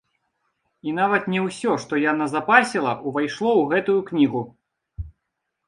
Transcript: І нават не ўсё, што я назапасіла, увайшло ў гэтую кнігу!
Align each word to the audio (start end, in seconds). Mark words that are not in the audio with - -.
І 0.87 0.93
нават 0.99 1.27
не 1.33 1.43
ўсё, 1.47 1.75
што 1.83 1.93
я 2.05 2.11
назапасіла, 2.23 2.95
увайшло 3.11 3.51
ў 3.61 3.71
гэтую 3.77 3.99
кнігу! 4.11 4.41